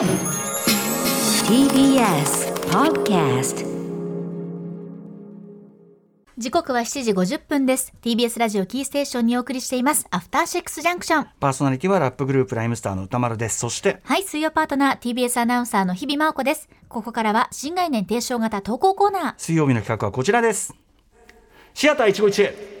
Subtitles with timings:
[0.00, 0.08] TBS
[2.70, 3.66] Podcast
[6.38, 7.92] 時刻は7時50分です。
[8.00, 10.06] TBS ラジオキーステーションにお送りしています。
[10.10, 13.58] アフターシックスジャンクションパーソナリティはラップグループライムスターの歌丸です。
[13.58, 16.70] そしてはい水曜パートナー TBS アナウンサーの日々真央子です。
[16.88, 19.34] ここからは新概念提唱型投稿コーナー。
[19.36, 20.74] 水曜日の企画はこちらです。
[21.74, 22.79] シアター一期一会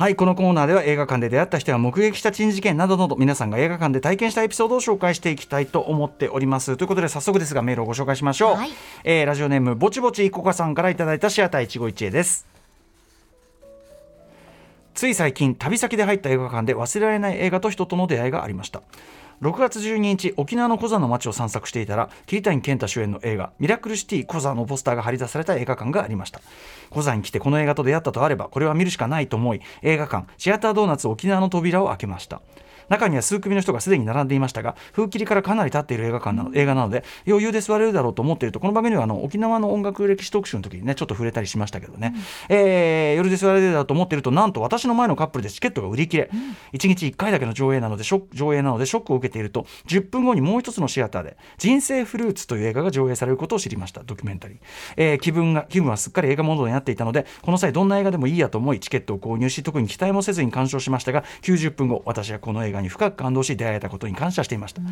[0.00, 6.78] はいこのコーナーでは映画館で出会った人や目撃した珍事件などなど皆さんが映画館で体験したエピソードを紹介していきたいと思っております。
[6.78, 8.70] ということで早速ですがメールをご紹介しましょう、はい。
[9.04, 12.46] えーラジオネームぼちぼちいこかさんからいただいたシアター一期一会です。
[14.94, 18.82] つい最近旅先で入った映画館で忘れられない映画と人との出会いがありました
[19.42, 26.42] 6月12日沖縄のコザの街を散策していたら桐谷健太主演の映画「ミラクルシティコザ」のポスターが貼り出された映画館がありました。
[26.90, 32.42] コザに来てこの映画と出会ったとあればこれは見るしかないと思い映画館シアタードーナツ沖縄の扉を開けました。
[32.90, 42.14] 中には数組の人がすでに並んでいましたが風切りからかなり経っている映画館なの映画なので余裕で座れるだろうと思っているとこの番組ではあの沖縄の音楽歴史特集の時にねちょっと触れたりしましたけどね、
[42.48, 46.30] えー夜で座れるだろうと思っているとなんと私の前のカップルでチケットが売り切れ、
[46.72, 54.02] 1日1回だけの上映なのでショック上映なのでショックを受けていると10分後にもう一つのシアターで「人生フルーツ」という映画が上映されることを知りました。
[54.02, 54.58] ドキュメンタリー、
[54.96, 64.82] えー気分が気分はすっかり映画モードになっていたのでこの際どんな映画でもいいやと思いチケットを購入し特に期待もせずに鑑賞しましたが90分後私はこの映画に深く感動し出会えたことに感謝していました、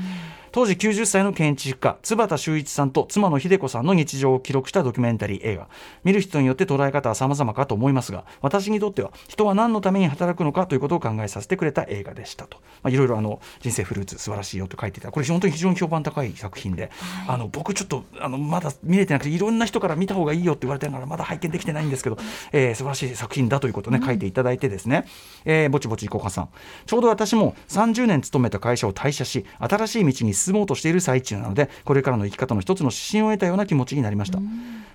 [0.53, 5.69] 当時90歳の建築家津畑修一さんと妻の秀子さんの日常を記録したドキュメンタリー映画。
[6.05, 15.11] 見る人によって捉え方は様々かと思いますが私にとっては人は何のために働くのかということを考えさせてくれた映画でしたと、まあ、いろいろあの人生フルーツ素晴らしいよと書いていた。
[15.11, 16.91] これ本当に非常に評判高い作品で、
[17.27, 22.19] あの僕ちょっとあのまだ見れてなくていろんな人から見た方がいいよって言われてるからまだ拝見できてないんですけど、
[22.52, 25.06] えー素晴らしい作品だということをね、書いていただいてですね、
[25.45, 26.48] えーぼちぼちいこかさん。
[26.86, 34.41] ちょうど私も30年勤めた会社を退社し新しい道に進もうとしている最中なのでこれからの生き方の一つの指針を得たような気持ちになりました。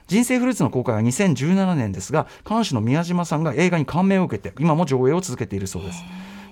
[0.07, 6.03] 人生フルーツの公開は2017年ですが監視の宮島さんが映画に感銘を受けて今も上映を続けているそうです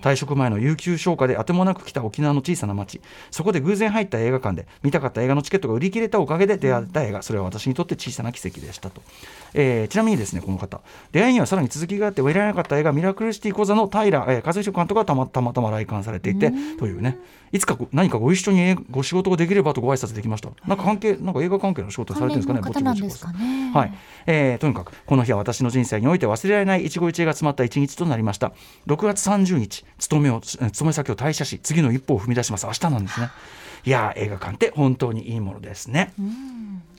[0.02, 3.02] 退職前の有給消化であてもなく来た沖縄の小さな町。
[3.30, 7.22] そこで偶然入った映画館で見たかった映画のチケットが売り切れたおかげで出会った映画。
[7.22, 9.02] それは私にとって小さな奇跡でしたと、
[9.54, 10.82] えーちなみにですねこの方。
[11.12, 17.18] 出会いにはさらに続きがあってはいられなかった映画「ミラクルシティ講座」の平、えー、和彦監督がたまたまたま来館されていてというね。
[17.52, 20.50] いつかご何かご一緒にご仕事ができればとご挨拶できました。
[20.66, 23.72] なんか関係なんか映画関係の仕事されてるんですかね関連の方なんですかね。
[23.74, 23.94] はい、
[24.26, 28.54] えーとにかくこの日は私の人生において忘れられない一期一会が詰まった一日となりました。
[28.88, 32.66] 6月30日勤めをえー勤め先を退社し次の一歩を踏み出します。
[32.66, 33.30] 明日なんですね。
[33.84, 36.14] いやー映画館って本当にいいものですね、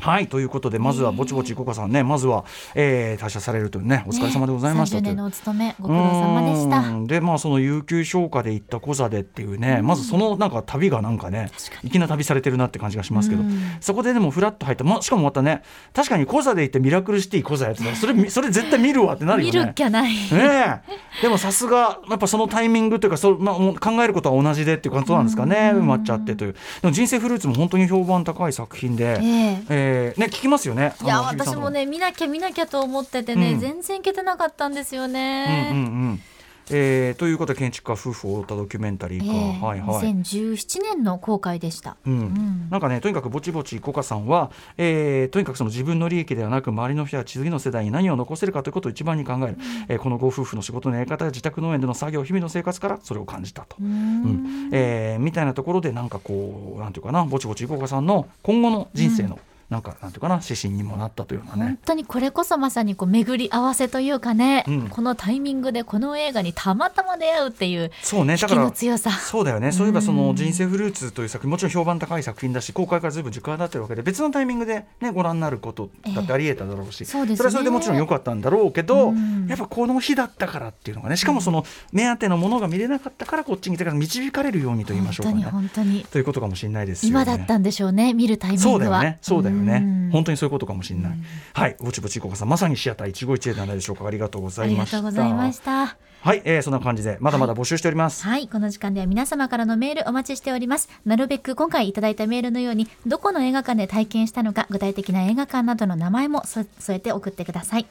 [0.01, 5.09] はいということでまずはぼちぼちいこかさんねまずは、えー退社されるというねお疲れ様でございました30と。
[5.11, 6.79] いう年のお勤めご苦労様でした。
[6.79, 7.07] うん。
[7.07, 11.53] でまあその有給消化で行ったコザでっていうね、まずそのなんか旅がなんかね
[11.85, 13.45] 粋な旅されてるなって感じがしますけど、
[13.81, 15.63] そこででもフラッと入った、まあ、しかもまたね
[15.95, 19.61] 確かにコザで行ってミラクルシティコザやってたらそれそれ絶対見るわってなるよね。
[19.61, 20.13] 見るっきゃない。
[20.13, 21.23] ねえ。
[21.23, 25.73] でもさすがやっぱそのタイミングというかそ、まあ、考えることは同じでっていう感じなんですかね。
[25.75, 26.53] 埋まっちゃってという。
[26.53, 26.59] で
[26.89, 29.65] も人生フルーツも本当に評判高い作品で、ええ。
[29.69, 30.95] えーね聞きますよね。
[31.03, 33.61] いや私もね見なきゃ見なきゃと思っててね、うん。
[33.61, 35.69] 全然行けてなかったんですようんうんね。
[35.73, 36.23] うん
[36.71, 40.13] えーということで建築家夫婦を追ったドキュメンタリーか、ええはいはい。
[40.15, 41.97] 2017年の公開でした。
[42.07, 42.21] うん。
[42.21, 42.69] ん。
[42.71, 49.57] なんかねとにかくぼちぼちコカさんは、えーとにかくその自分の利益ではなく周りの人や次の世代に何を残せるかということを一番に考える、
[49.89, 53.77] えーこのご夫婦の仕事のやり方や自宅農園での作業日々の生活からそれを感じたと。
[53.81, 54.71] うん。
[54.73, 59.39] えーみたいなところでなんかこうなんていうかなぼちぼちいこかさんの今後の人生の、
[59.73, 61.79] なんかなんていうかな指針にもなったというような本ね。
[61.85, 64.89] 当にこれこそまさにこう巡り合わせというかね、うん。
[64.89, 68.37] このタイミングでこの映画にたまたま出会うっていうそうね。
[68.37, 69.11] だからの強さ。
[69.11, 69.73] そうだよね。
[69.73, 77.43] そういえばその「人生フルーツ」という作品もちろん評判高い作品だし公開からずいぶん時間が経ってるわけで別のタイミングで、ね、ご覧になることだってありえただろうし、そうですね。
[77.43, 79.47] れはそれでもちろん良かったんだろうけど、うん。
[79.49, 85.51] やっぱこの日だったからっていうのがねしかもその目当てのものが見れなかったからこっちに来てから導かれるようにと言いましょうか本当にね。
[85.51, 86.05] 本当に。
[86.05, 87.23] ということかもしれないですよね。
[87.23, 88.73] 今だったんでしょうね見るタイミングは。
[88.73, 91.13] そうだよね、そうだよね、うん本当にそういうことかもしれない。
[91.55, 94.07] はい、ぼちぼちいこかさん、まさにシアター一期一会ではないでしょうか。
[94.07, 94.99] ありがとうござありがいました。
[94.99, 95.97] とうございました。
[96.23, 98.23] はい、えー、そんな感じで、まだまだ募集しております。
[98.25, 100.89] はい、この時間では皆様からのメールお待ちしております。
[101.05, 107.87] なるべく今回いただいたメールのように、どこの映画館で体験したのか、具体的な映画館などの名前もそ添えて送ってください。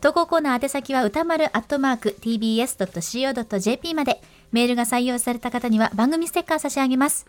[0.00, 4.20] 投稿コーナー宛先は歌丸アットマーク tbs.co.jp まで、
[4.52, 7.26] メールが採用された方には番組ステッカー差し上げます。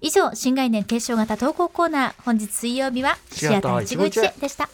[0.00, 4.68] 以上、新概念提唱型投稿コーナー、本日水曜日はシアター一期一会でした。